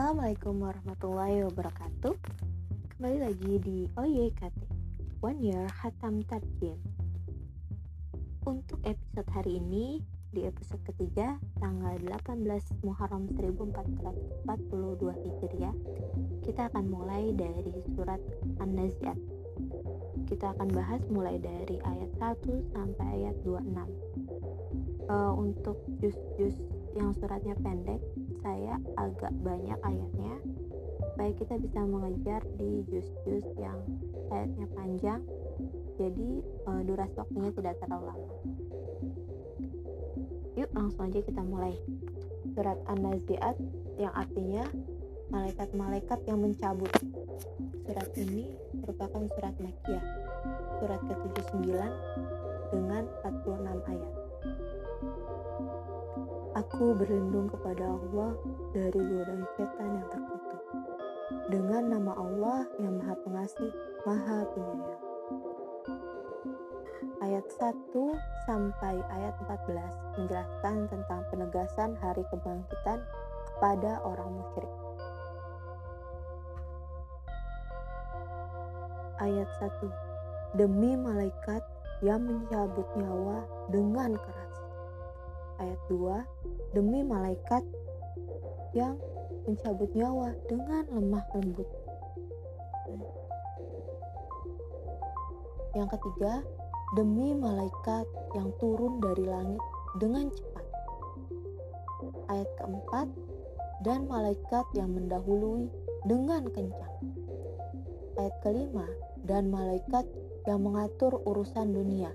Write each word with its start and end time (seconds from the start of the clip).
Assalamualaikum 0.00 0.64
warahmatullahi 0.64 1.44
wabarakatuh. 1.44 2.16
Kembali 2.96 3.20
lagi 3.20 3.52
di 3.60 3.78
OYKT 4.00 4.60
One 5.20 5.44
Year 5.44 5.68
Hatam 5.76 6.24
Tarjim. 6.24 6.80
Untuk 8.48 8.80
episode 8.88 9.28
hari 9.28 9.60
ini 9.60 10.00
Di 10.32 10.48
episode 10.48 10.80
ketiga 10.88 11.36
Tanggal 11.60 12.00
18 12.00 12.80
Muharram 12.80 13.28
1442 13.36 14.48
Hijriah 15.04 15.76
Kita 16.48 16.72
akan 16.72 16.84
mulai 16.88 17.36
dari 17.36 17.68
surat 17.92 18.24
An-Nazi'at. 18.56 19.20
Kita 20.24 20.56
akan 20.56 20.68
bahas 20.72 21.04
mulai 21.12 21.36
dari 21.36 21.76
ayat 21.76 22.08
1 22.16 22.72
sampai 22.72 23.04
ayat 23.20 23.36
26 23.44 23.68
uh, 25.12 25.36
Untuk 25.36 25.76
jus-jus 26.00 26.79
yang 26.96 27.14
suratnya 27.18 27.54
pendek 27.60 28.00
saya 28.40 28.78
agak 28.98 29.32
banyak 29.42 29.78
ayatnya. 29.82 30.34
Supaya 31.00 31.32
kita 31.36 31.54
bisa 31.60 31.80
mengejar 31.84 32.40
di 32.56 32.84
jus-jus 32.88 33.44
yang 33.60 33.76
ayatnya 34.32 34.66
panjang 34.72 35.20
jadi 36.00 36.30
uh, 36.64 36.80
durasi 36.80 37.16
waktunya 37.20 37.50
tidak 37.52 37.76
terlalu 37.84 38.04
lama. 38.08 38.32
Yuk 40.56 40.70
langsung 40.72 41.12
aja 41.12 41.20
kita 41.20 41.42
mulai. 41.44 41.76
Surat 42.56 42.78
An-Nazi'at 42.88 43.56
yang 44.00 44.12
artinya 44.16 44.64
malaikat-malaikat 45.28 46.24
yang 46.24 46.40
mencabut. 46.40 46.90
Surat 47.84 48.08
ini 48.16 48.56
merupakan 48.80 49.22
surat 49.36 49.54
Makkiyah 49.60 50.04
surat 50.80 51.00
ke-79 51.04 51.68
dengan 52.72 53.04
46 53.20 53.92
ayat 53.92 54.19
Aku 56.60 56.92
berlindung 56.92 57.48
kepada 57.48 57.88
Allah 57.88 58.36
dari 58.76 59.00
godaan 59.00 59.48
setan 59.56 59.96
yang 59.96 60.08
terkutuk. 60.12 60.60
Dengan 61.48 61.88
nama 61.88 62.12
Allah 62.12 62.68
yang 62.76 63.00
Maha 63.00 63.16
Pengasih, 63.24 63.72
Maha 64.04 64.44
Penyayang. 64.52 65.00
Ayat 67.24 67.46
1 67.56 67.96
sampai 68.44 69.00
ayat 69.08 69.40
14 69.48 70.20
menjelaskan 70.20 70.76
tentang 70.92 71.20
penegasan 71.32 71.96
hari 71.96 72.28
kebangkitan 72.28 73.00
kepada 73.48 74.04
orang 74.04 74.28
musyrik. 74.28 74.74
Ayat 79.16 79.48
1 79.64 80.60
Demi 80.60 80.92
malaikat 80.92 81.64
yang 82.04 82.20
mencabut 82.20 82.84
nyawa 83.00 83.48
dengan 83.72 84.12
keras 84.12 84.50
ayat 85.60 85.80
2 85.92 86.59
demi 86.70 87.02
malaikat 87.02 87.62
yang 88.74 88.94
mencabut 89.46 89.90
nyawa 89.98 90.30
dengan 90.46 90.86
lemah 90.94 91.26
lembut. 91.34 91.66
Yang 95.74 95.88
ketiga, 95.98 96.42
demi 96.98 97.34
malaikat 97.34 98.06
yang 98.34 98.50
turun 98.58 98.98
dari 98.98 99.26
langit 99.26 99.62
dengan 99.98 100.30
cepat. 100.30 100.66
Ayat 102.30 102.50
keempat, 102.58 103.08
dan 103.86 104.06
malaikat 104.06 104.66
yang 104.74 104.90
mendahului 104.94 105.70
dengan 106.06 106.46
kencang. 106.50 106.94
Ayat 108.18 108.34
kelima, 108.42 108.86
dan 109.26 109.50
malaikat 109.50 110.06
yang 110.46 110.62
mengatur 110.62 111.22
urusan 111.26 111.70
dunia. 111.74 112.10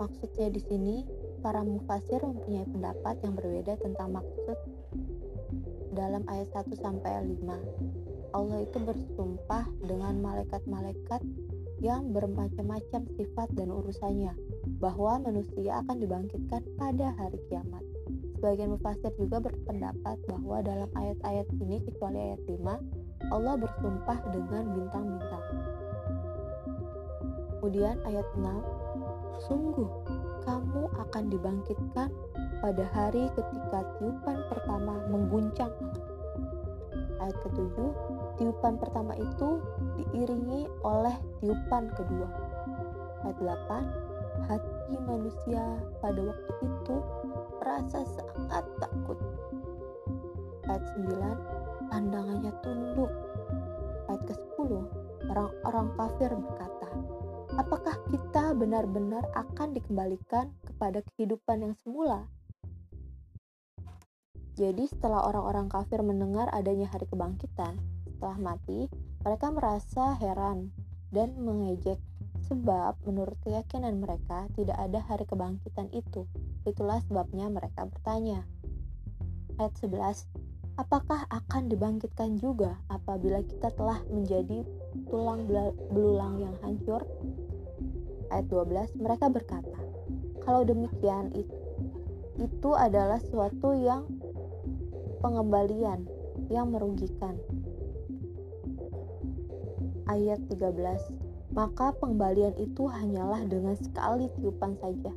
Maksudnya 0.00 0.48
di 0.48 0.60
sini 0.64 0.96
para 1.40 1.64
mufasir 1.64 2.20
mempunyai 2.20 2.68
pendapat 2.68 3.16
yang 3.24 3.34
berbeda 3.36 3.74
tentang 3.80 4.12
maksud 4.12 4.58
dalam 5.96 6.22
ayat 6.28 6.48
1 6.52 6.76
sampai 6.78 7.10
5. 7.42 8.36
Allah 8.36 8.58
itu 8.62 8.78
bersumpah 8.78 9.66
dengan 9.82 10.22
malaikat-malaikat 10.22 11.20
yang 11.82 12.12
bermacam-macam 12.14 13.02
sifat 13.18 13.48
dan 13.56 13.72
urusannya 13.72 14.36
bahwa 14.78 15.18
manusia 15.24 15.80
akan 15.82 15.96
dibangkitkan 15.98 16.62
pada 16.78 17.16
hari 17.18 17.40
kiamat. 17.50 17.82
Sebagian 18.36 18.72
mufasir 18.72 19.12
juga 19.18 19.40
berpendapat 19.42 20.16
bahwa 20.28 20.64
dalam 20.64 20.88
ayat-ayat 20.96 21.48
ini 21.60 21.82
kecuali 21.84 22.18
ayat 22.32 22.40
5 22.48 23.32
Allah 23.32 23.54
bersumpah 23.60 24.18
dengan 24.32 24.64
bintang-bintang. 24.76 25.44
Kemudian 27.60 27.96
ayat 28.08 28.24
6 28.38 28.48
Sungguh 29.44 29.88
kamu 30.44 30.88
akan 30.96 31.24
dibangkitkan 31.32 32.08
pada 32.60 32.84
hari 32.92 33.28
ketika 33.36 33.80
tiupan 33.98 34.38
pertama 34.48 35.00
mengguncang 35.08 35.72
Ayat 37.20 37.36
ketujuh, 37.44 37.92
tiupan 38.40 38.80
pertama 38.80 39.12
itu 39.12 39.60
diiringi 40.00 40.64
oleh 40.80 41.12
tiupan 41.44 41.92
kedua. 41.92 42.28
Ayat 43.28 43.36
delapan, 43.36 43.84
hati 44.48 44.96
manusia 45.04 45.60
pada 46.00 46.16
waktu 46.16 46.52
itu 46.64 46.96
merasa 47.60 48.00
sangat 48.08 48.64
takut. 48.80 49.20
Ayat 50.64 50.84
sembilan, 50.96 51.36
pandangannya 51.92 52.52
tunduk. 52.64 53.12
Ayat 54.08 54.24
ke-10, 54.24 54.70
orang-orang 55.28 55.86
kafir 56.00 56.32
berkata, 56.32 56.88
apakah 57.58 57.96
kita 58.10 58.54
benar-benar 58.54 59.26
akan 59.34 59.74
dikembalikan 59.74 60.50
kepada 60.62 61.02
kehidupan 61.14 61.66
yang 61.66 61.74
semula? 61.82 62.28
Jadi, 64.58 64.84
setelah 64.90 65.24
orang-orang 65.24 65.72
kafir 65.72 66.04
mendengar 66.04 66.50
adanya 66.52 66.90
hari 66.92 67.08
kebangkitan 67.08 67.80
setelah 68.04 68.36
mati, 68.36 68.92
mereka 69.24 69.48
merasa 69.48 70.18
heran 70.20 70.68
dan 71.08 71.32
mengejek 71.40 71.96
sebab 72.44 72.98
menurut 73.06 73.38
keyakinan 73.46 74.02
mereka 74.02 74.50
tidak 74.58 74.76
ada 74.76 75.00
hari 75.00 75.24
kebangkitan 75.24 75.88
itu. 75.96 76.28
Itulah 76.68 77.00
sebabnya 77.08 77.48
mereka 77.48 77.88
bertanya. 77.88 78.44
Ayat 79.56 79.72
11 79.80 80.28
Apakah 80.80 81.28
akan 81.28 81.68
dibangkitkan 81.68 82.40
juga 82.40 82.80
apabila 82.88 83.44
kita 83.44 83.68
telah 83.76 84.00
menjadi 84.08 84.64
tulang 85.10 85.46
belulang 85.90 86.42
yang 86.42 86.56
hancur 86.62 87.02
ayat 88.30 88.46
12 88.46 89.02
mereka 89.02 89.26
berkata, 89.26 89.78
kalau 90.46 90.62
demikian 90.64 91.34
itu, 91.34 92.70
adalah 92.72 93.20
sesuatu 93.20 93.76
yang 93.76 94.06
pengembalian 95.20 96.06
yang 96.48 96.72
merugikan. 96.72 97.36
Ayat 100.08 100.42
13 100.48 101.50
Maka 101.50 101.90
pengembalian 101.98 102.54
itu 102.62 102.86
hanyalah 102.86 103.42
dengan 103.46 103.74
sekali 103.74 104.30
tiupan 104.38 104.78
saja. 104.78 105.12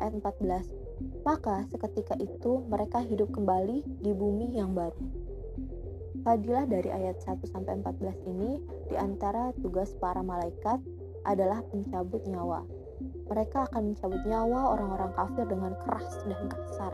Ayat 0.00 0.20
14 0.20 1.24
Maka 1.24 1.64
seketika 1.68 2.16
itu 2.20 2.64
mereka 2.68 3.04
hidup 3.04 3.32
kembali 3.32 3.84
di 4.00 4.12
bumi 4.12 4.56
yang 4.56 4.72
baru. 4.72 4.96
Fadilah 6.24 6.64
dari 6.64 6.88
ayat 6.88 7.20
1 7.20 7.44
sampai 7.52 7.84
14 7.84 8.32
ini 8.32 8.56
di 8.88 8.96
antara 8.96 9.52
tugas 9.60 9.92
para 10.00 10.24
malaikat 10.24 10.80
adalah 11.28 11.60
pencabut 11.68 12.24
nyawa. 12.24 12.64
Mereka 13.28 13.68
akan 13.68 13.92
mencabut 13.92 14.24
nyawa 14.24 14.72
orang-orang 14.72 15.12
kafir 15.12 15.44
dengan 15.44 15.76
keras 15.84 16.24
dan 16.24 16.48
kasar, 16.48 16.92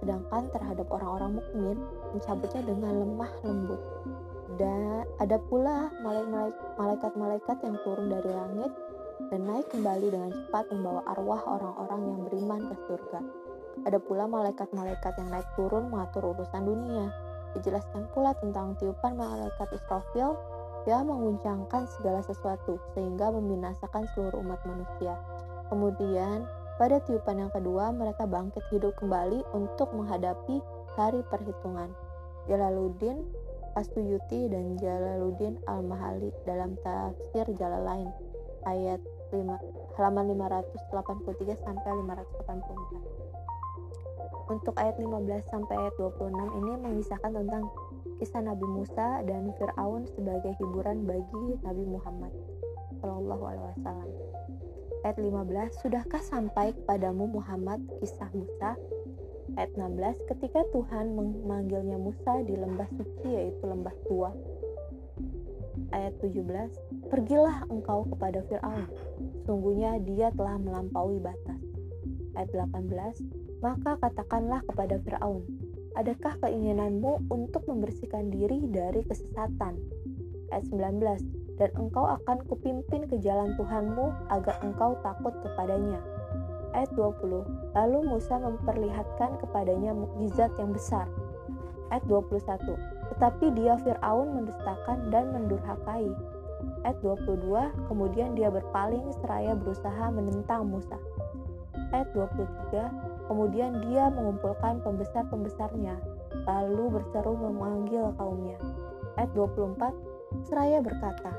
sedangkan 0.00 0.48
terhadap 0.56 0.88
orang-orang 0.88 1.36
mukmin 1.36 1.76
mencabutnya 2.16 2.64
dengan 2.64 2.92
lemah 3.04 3.32
lembut. 3.44 3.82
Dan 4.56 5.04
ada 5.20 5.36
pula 5.52 5.92
malaikat-malaikat 6.80 7.56
yang 7.68 7.76
turun 7.84 8.08
dari 8.08 8.32
langit 8.32 8.72
dan 9.28 9.40
naik 9.52 9.68
kembali 9.68 10.08
dengan 10.08 10.32
cepat 10.32 10.72
membawa 10.72 11.04
arwah 11.12 11.44
orang-orang 11.44 12.00
yang 12.08 12.20
beriman 12.24 12.60
ke 12.72 12.74
surga. 12.88 13.20
Ada 13.84 14.00
pula 14.00 14.24
malaikat-malaikat 14.24 15.12
yang 15.20 15.28
naik 15.28 15.48
turun 15.60 15.92
mengatur 15.92 16.32
urusan 16.32 16.64
dunia. 16.64 17.31
Dijelaskan 17.58 18.08
pula 18.16 18.32
tentang 18.40 18.76
tiupan 18.80 19.16
malaikat 19.16 19.68
Israfil 19.76 20.36
yang 20.88 21.06
menguncangkan 21.06 21.86
segala 21.98 22.24
sesuatu 22.26 22.80
sehingga 22.96 23.30
membinasakan 23.30 24.08
seluruh 24.14 24.42
umat 24.42 24.58
manusia. 24.66 25.14
Kemudian, 25.70 26.44
pada 26.80 26.98
tiupan 27.04 27.46
yang 27.46 27.52
kedua, 27.54 27.94
mereka 27.94 28.26
bangkit 28.26 28.64
hidup 28.74 28.96
kembali 28.98 29.46
untuk 29.54 29.92
menghadapi 29.94 30.58
hari 30.98 31.22
perhitungan. 31.30 31.92
Jalaluddin 32.50 33.22
Astuyuti 33.72 34.52
dan 34.52 34.76
Jalaluddin 34.76 35.56
Al-Mahali 35.64 36.28
dalam 36.44 36.76
tafsir 36.84 37.48
Jalalain 37.56 38.12
ayat 38.68 39.00
5, 39.32 39.96
halaman 39.96 40.36
583 40.36 41.56
sampai 41.64 41.90
584. 42.04 43.21
Untuk 44.50 44.74
ayat 44.80 44.98
15 44.98 45.52
sampai 45.52 45.74
ayat 45.78 45.94
26 45.98 46.32
ini 46.62 46.72
mengisahkan 46.82 47.30
tentang 47.30 47.70
kisah 48.18 48.42
Nabi 48.42 48.66
Musa 48.66 49.22
dan 49.26 49.54
Fir'aun 49.58 50.06
sebagai 50.14 50.54
hiburan 50.58 51.06
bagi 51.06 51.46
Nabi 51.62 51.84
Muhammad 51.86 52.32
Shallallahu 52.98 53.44
Alaihi 53.46 53.66
Wasallam. 53.78 54.10
Ayat 55.02 55.18
15, 55.18 55.82
Sudahkah 55.82 56.22
sampai 56.22 56.74
kepadamu 56.78 57.26
Muhammad 57.26 57.82
kisah 57.98 58.30
Musa 58.30 58.78
Ayat 59.52 59.76
16, 59.76 60.32
ketika 60.32 60.64
Tuhan 60.72 61.12
memanggilnya 61.12 62.00
Musa 62.00 62.40
di 62.40 62.56
lembah 62.56 62.88
suci 62.96 63.28
yaitu 63.28 63.60
lembah 63.68 63.92
tua. 64.08 64.32
Ayat 65.92 66.16
17, 66.24 66.72
pergilah 67.12 67.68
engkau 67.68 68.08
kepada 68.08 68.40
Fir'aun, 68.48 68.88
sungguhnya 69.44 70.00
dia 70.08 70.32
telah 70.32 70.56
melampaui 70.56 71.20
batas. 71.20 71.60
Ayat 72.32 72.48
18, 72.56 73.41
maka 73.62 73.96
katakanlah 74.02 74.60
kepada 74.66 74.98
Fir'aun, 75.00 75.46
adakah 75.94 76.36
keinginanmu 76.42 77.30
untuk 77.30 77.64
membersihkan 77.70 78.28
diri 78.28 78.66
dari 78.68 79.06
kesesatan? 79.06 79.78
Ayat 80.52 80.68
19, 80.68 81.56
dan 81.56 81.70
engkau 81.78 82.04
akan 82.04 82.42
kupimpin 82.50 83.08
ke 83.08 83.16
jalan 83.22 83.56
Tuhanmu 83.56 84.28
agar 84.28 84.60
engkau 84.60 84.98
takut 85.00 85.32
kepadanya 85.40 86.02
ayat 86.72 86.90
20. 86.96 87.44
Lalu 87.76 87.98
Musa 88.08 88.40
memperlihatkan 88.40 89.40
kepadanya 89.40 89.92
mukjizat 89.92 90.52
yang 90.56 90.72
besar. 90.72 91.06
Ayat 91.92 92.04
21. 92.08 92.76
Tetapi 93.12 93.46
dia 93.52 93.76
Fir'aun 93.84 94.32
mendustakan 94.32 95.12
dan 95.12 95.30
mendurhakai. 95.36 96.08
Ayat 96.82 96.98
22. 97.04 97.70
Kemudian 97.86 98.32
dia 98.32 98.48
berpaling 98.48 99.04
seraya 99.20 99.52
berusaha 99.52 100.08
menentang 100.08 100.66
Musa. 100.66 100.96
Ayat 101.92 102.08
23. 102.16 103.28
Kemudian 103.28 103.84
dia 103.88 104.08
mengumpulkan 104.12 104.80
pembesar-pembesarnya, 104.84 105.96
lalu 106.48 107.00
berseru 107.00 107.36
memanggil 107.36 108.12
kaumnya. 108.16 108.58
Ayat 109.20 109.30
24. 109.36 109.92
Seraya 110.48 110.80
berkata, 110.80 111.30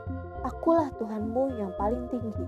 Akulah 0.46 0.94
Tuhanmu 1.02 1.58
yang 1.58 1.74
paling 1.76 2.06
tinggi. 2.14 2.46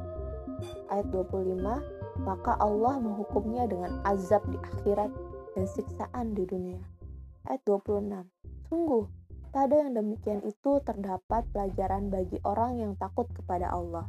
Ayat 0.88 1.10
25 1.10 2.06
maka 2.24 2.56
Allah 2.64 2.96
menghukumnya 3.04 3.68
dengan 3.68 4.00
azab 4.08 4.40
di 4.48 4.56
akhirat 4.56 5.12
dan 5.58 5.66
siksaan 5.68 6.32
di 6.32 6.48
dunia. 6.48 6.80
Ayat 7.44 7.62
26. 7.68 8.24
Sungguh, 8.72 9.04
pada 9.52 9.76
yang 9.76 9.96
demikian 9.96 10.40
itu 10.48 10.80
terdapat 10.84 11.44
pelajaran 11.52 12.08
bagi 12.08 12.40
orang 12.48 12.80
yang 12.80 12.94
takut 12.96 13.28
kepada 13.36 13.68
Allah. 13.72 14.08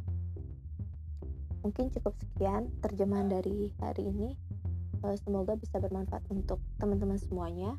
Mungkin 1.67 1.91
cukup 1.91 2.15
sekian 2.15 2.71
terjemahan 2.79 3.27
dari 3.27 3.75
hari 3.83 4.07
ini. 4.07 4.39
Eh, 5.03 5.17
semoga 5.19 5.59
bisa 5.59 5.83
bermanfaat 5.83 6.23
untuk 6.31 6.63
teman-teman 6.79 7.19
semuanya. 7.19 7.75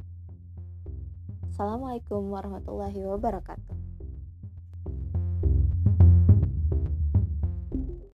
Assalamualaikum 1.48 2.28
warahmatullahi 2.28 3.00
wabarakatuh. 3.08 3.77